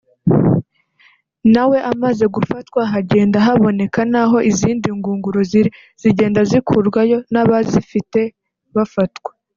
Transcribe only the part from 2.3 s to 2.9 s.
gufatwa